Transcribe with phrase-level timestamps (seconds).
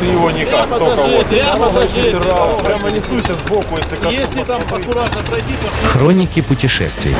[0.00, 1.26] Ты его никак, только вот.
[1.26, 2.18] прямо покажи.
[2.18, 4.14] Прямо, прямо несуйся сбоку, если коснусь.
[4.14, 7.14] Если там аккуратно пройти, то Хроники путешествий.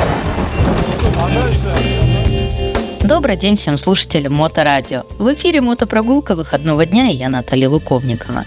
[3.01, 5.03] Добрый день всем слушателям Моторадио.
[5.19, 8.47] В эфире мотопрогулка выходного дня и я Наталья Луковникова.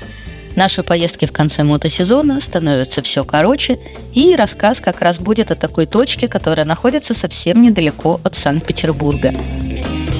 [0.55, 3.79] Наши поездки в конце мотосезона становятся все короче,
[4.13, 9.33] и рассказ как раз будет о такой точке, которая находится совсем недалеко от Санкт-Петербурга.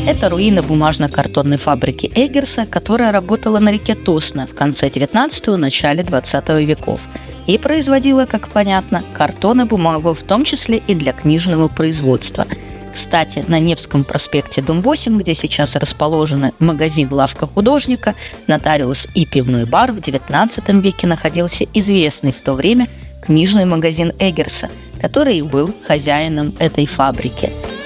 [0.08, 6.50] Это руины бумажно-картонной фабрики Эггерса, которая работала на реке Тосна в конце 19-го, начале 20
[6.68, 7.02] веков
[7.48, 12.46] и производила, как понятно, картон и бумагу, в том числе и для книжного производства–
[13.00, 18.14] кстати, на Невском проспекте, дом 8, где сейчас расположены магазин «Лавка художника»,
[18.48, 22.88] нотариус и пивной бар, в XIX веке находился известный в то время
[23.26, 27.50] книжный магазин Эггерса, который и был хозяином этой фабрики–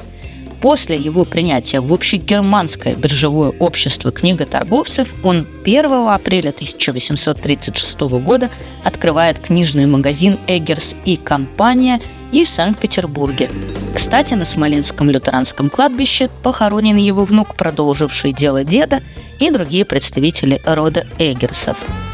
[0.61, 8.49] После его принятия в общегерманское биржевое общество книготорговцев он 1 апреля 1836 года
[8.83, 12.01] открывает книжный магазин «Эггерс и компания»
[12.33, 13.49] и в Санкт-Петербурге.
[13.95, 19.01] Кстати, на Смоленском лютеранском кладбище похоронен его внук, продолживший дело деда,
[19.39, 21.77] и другие представители рода Эггерсов–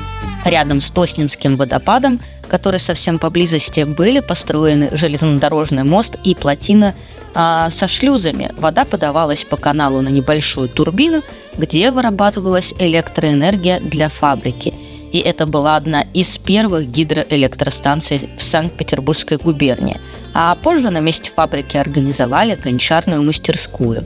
[0.46, 6.94] Рядом с Тоснинским водопадом, который совсем поблизости, были построены железнодорожный мост и плотина
[7.34, 8.52] а, со шлюзами.
[8.60, 11.24] Вода подавалась по каналу на небольшую турбину,
[11.58, 14.72] где вырабатывалась электроэнергия для фабрики.
[15.12, 20.00] И это была одна из первых гидроэлектростанций в Санкт-Петербургской губернии.
[20.36, 24.06] А позже на месте фабрики организовали гончарную мастерскую.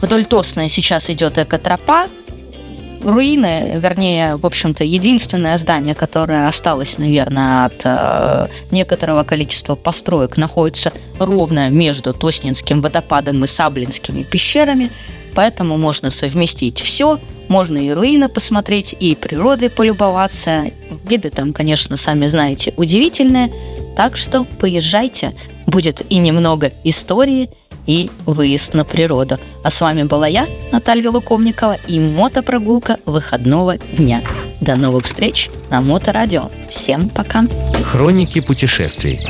[0.00, 2.08] Вдоль Тосной сейчас идет экотропа,
[3.06, 10.92] руины, вернее, в общем-то, единственное здание, которое осталось, наверное, от э, некоторого количества построек, находится
[11.18, 14.90] ровно между Тоснинским водопадом и Саблинскими пещерами,
[15.34, 20.64] поэтому можно совместить все, можно и руины посмотреть, и природой полюбоваться.
[21.04, 23.52] Виды там, конечно, сами знаете, удивительные,
[23.96, 25.32] так что поезжайте,
[25.66, 27.50] будет и немного истории–
[27.86, 29.38] и выезд на природу.
[29.62, 34.22] А с вами была я, Наталья Луковникова, и мотопрогулка выходного дня.
[34.60, 36.50] До новых встреч на Моторадио.
[36.68, 37.44] Всем пока.
[37.84, 39.28] Хроники путешествий.